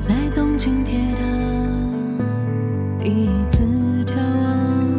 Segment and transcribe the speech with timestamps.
[0.00, 1.22] 在东京铁塔
[2.98, 3.62] 第一次
[4.06, 4.98] 眺望，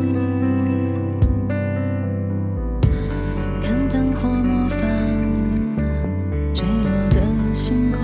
[3.64, 4.79] 看灯火模仿
[6.54, 8.00] 坠落的星光。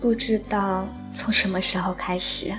[0.00, 2.52] 不知道从什么时候开始，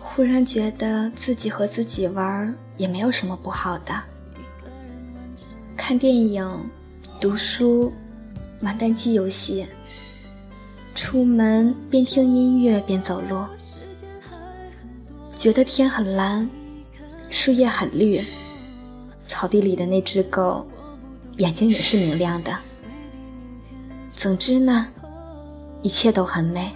[0.00, 3.94] 忽然觉得自己和自己玩也没有什么不好的。
[5.76, 6.68] 看电影、
[7.20, 7.92] 读书、
[8.60, 9.66] 玩单机游戏，
[10.94, 13.44] 出门边听音乐边走路，
[15.36, 16.48] 觉得天很蓝，
[17.30, 18.24] 树叶很绿，
[19.28, 20.66] 草地里的那只狗
[21.36, 22.56] 眼睛也是明亮的。
[24.16, 24.88] 总之呢，
[25.82, 26.72] 一切都很美。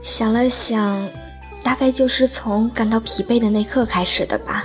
[0.00, 1.10] 想了想，
[1.64, 4.64] 大概就是从感到疲惫的那刻开始的吧。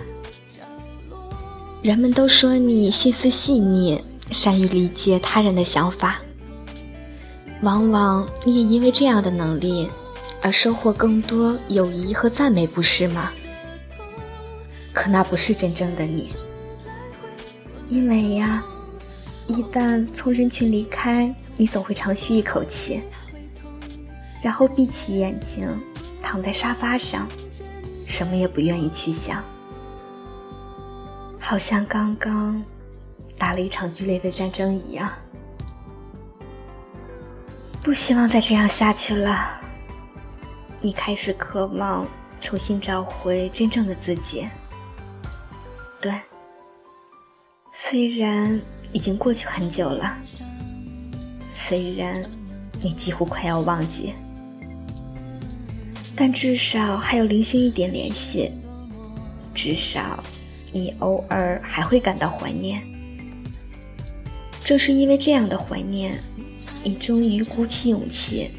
[1.82, 4.00] 人们都说你心思细腻，
[4.32, 6.18] 善于理解他人的想法。
[7.62, 9.88] 往往你也因为这样的能力
[10.42, 13.32] 而收获更多友谊和赞美，不是吗？
[14.94, 16.32] 可那不是真正的你，
[17.88, 18.64] 因为呀，
[19.48, 23.02] 一旦从人群离开，你总会长吁一口气，
[24.42, 25.70] 然后闭起眼睛，
[26.22, 27.28] 躺在沙发上，
[28.06, 29.44] 什么也不愿意去想。
[31.40, 32.62] 好像刚刚
[33.42, 35.12] 打了一场剧烈的战争一样，
[37.82, 39.60] 不希望再这样下去了。
[40.80, 42.06] 你开始渴望
[42.40, 44.48] 重新找回真正的自己。
[46.00, 46.14] 对，
[47.74, 48.62] 虽然
[48.94, 50.16] 已经过去很久了，
[51.50, 52.24] 虽然
[52.80, 54.14] 你几乎快要忘记，
[56.16, 58.52] 但至少还有零星一点联系，
[59.52, 60.24] 至少。
[60.74, 62.82] 你偶尔还会感到怀念，
[64.64, 66.22] 正是因为这样的怀念，
[66.84, 68.52] 你终于鼓起勇气，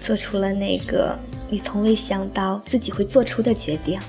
[0.00, 1.18] 做出了那个
[1.50, 4.00] 你从未想到自己会做出的决定。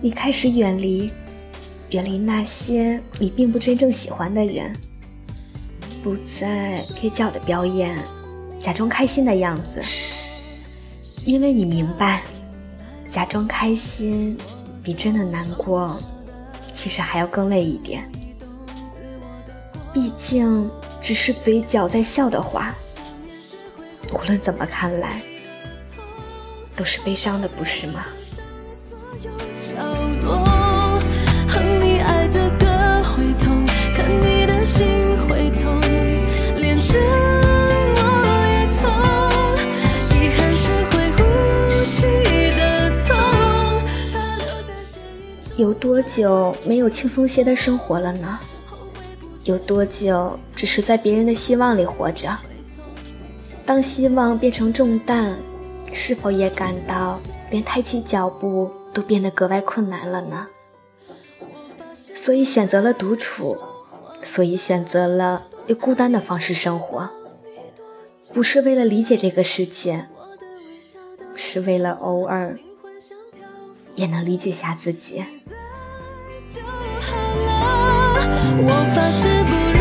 [0.00, 1.10] 你开始远离，
[1.90, 4.74] 远离那些你并不真正喜欢的人，
[6.02, 7.96] 不再蹩脚的表演，
[8.58, 9.82] 假装开心的样子，
[11.24, 12.22] 因为你明白，
[13.08, 14.36] 假装开心。
[14.82, 16.00] 比真的难过，
[16.70, 18.08] 其实还要更累一点。
[19.96, 20.70] 毕竟，
[21.00, 22.74] 只是嘴角在笑的话，
[24.12, 25.22] 无论怎么看来，
[26.76, 28.04] 都是悲伤的，不是吗？
[45.56, 48.38] 有多久没有轻松些的生活了呢？
[49.46, 52.36] 有多久只是在别人的希望里活着？
[53.64, 55.36] 当希望变成重担，
[55.92, 57.20] 是否也感到
[57.50, 60.48] 连抬起脚步都变得格外困难了呢？
[61.94, 63.56] 所以选择了独处，
[64.22, 67.08] 所以选择了用孤单的方式生活，
[68.32, 70.06] 不是为了理解这个世界，
[71.34, 72.58] 是为了偶尔
[73.94, 75.24] 也能理解下自己。
[78.58, 79.75] 我发誓不。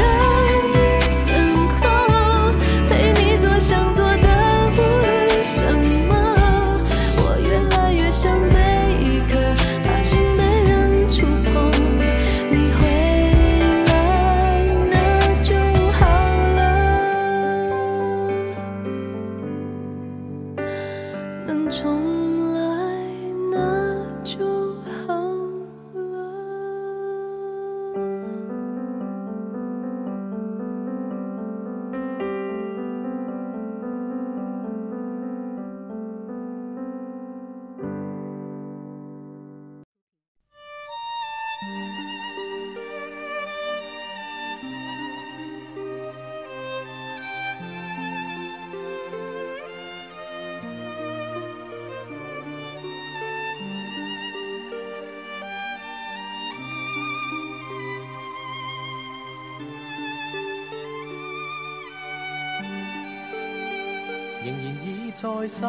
[65.25, 65.65] 在失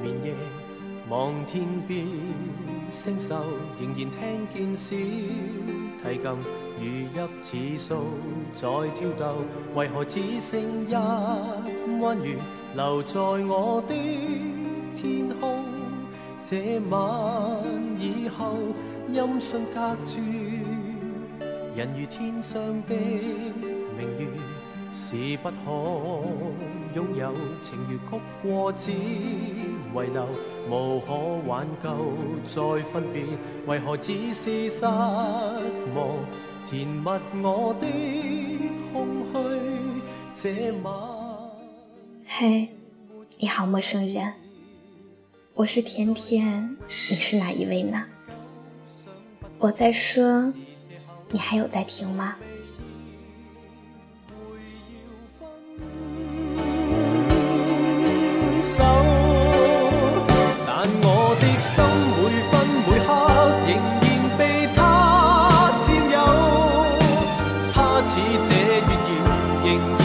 [0.00, 0.34] 眠夜，
[1.08, 2.06] 望天边
[2.88, 3.34] 星宿，
[3.80, 4.94] 仍然听见小
[6.00, 6.30] 提琴
[6.78, 8.04] 如泣似诉
[8.54, 9.34] 在挑逗。
[9.74, 10.94] 为何只剩一
[12.00, 12.36] 弯月
[12.76, 13.94] 留在我的
[14.94, 15.64] 天空？
[16.40, 17.00] 这晚
[17.98, 18.54] 以后，
[19.08, 20.20] 音讯隔绝，
[21.74, 24.28] 人如天上的明月，
[24.92, 25.54] 是不可
[26.94, 27.34] 拥有。
[27.62, 30.26] 情如曲过，只遗留，
[30.68, 31.14] 无可
[31.46, 32.12] 挽救
[32.44, 33.24] 再分别。
[33.66, 36.18] 为何只是失望？
[36.64, 37.08] 填密
[37.42, 37.86] 我的
[38.92, 40.02] 空虚，
[40.34, 40.94] 这晚。
[42.24, 42.68] 嘿，
[43.38, 44.32] 你好，陌生人，
[45.54, 46.76] 我是甜甜，
[47.10, 48.04] 你是哪一位呢？
[49.58, 50.52] 我在说，
[51.30, 52.08] 你还有在听
[69.78, 70.01] 吗？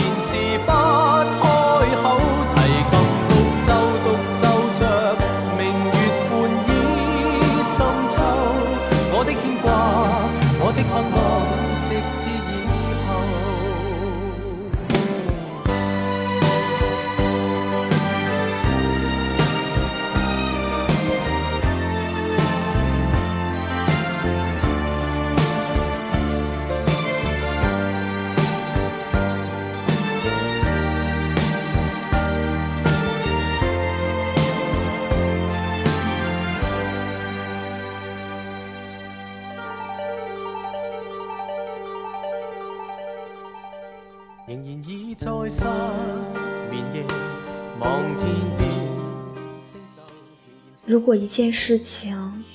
[50.87, 52.45] 如果一件事情，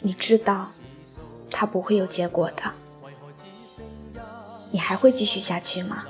[0.00, 0.68] 你知道
[1.48, 4.20] 它不会有结果的，
[4.72, 6.04] 你还会继续下去吗？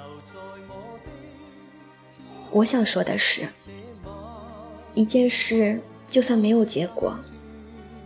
[2.51, 3.47] 我想说的是，
[4.95, 5.79] 一件事
[6.09, 7.15] 就算没有结果，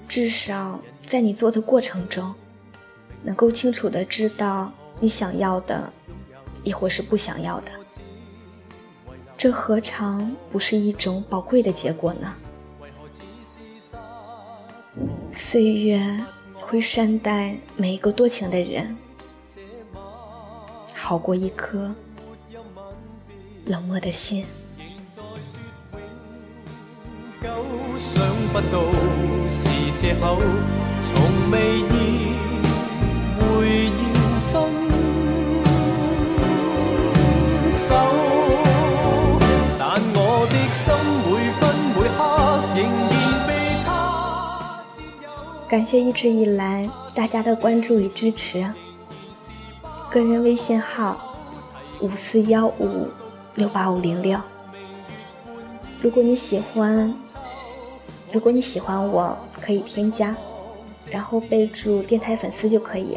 [0.08, 2.34] 至少在你做的过程中，
[3.22, 5.92] 能够清楚的知道你想要的，
[6.64, 7.70] 亦或是不想要的，
[9.38, 12.34] 这何尝不是一种宝贵的结果呢？
[15.32, 16.00] 岁月
[16.54, 18.96] 会善待每一个多情的人，
[20.94, 21.94] 好过一颗
[23.64, 24.44] 冷漠的心。
[31.02, 32.34] 从未意
[33.38, 33.89] 会
[45.70, 48.68] 感谢一直以来大家的关注与支持。
[50.10, 51.38] 个人微信号：
[52.00, 53.06] 五四幺五
[53.54, 54.36] 六八五零六。
[56.02, 57.14] 如果你喜欢，
[58.32, 60.34] 如果你喜欢我，可以添加，
[61.08, 63.16] 然后备注“电台粉丝”就可以。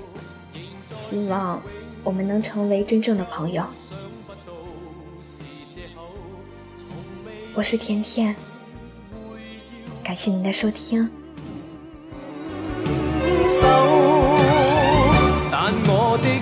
[0.94, 1.60] 希望
[2.04, 3.66] 我们能成为真正的朋友。
[7.56, 8.36] 我是甜甜，
[10.04, 11.10] 感谢您的收听。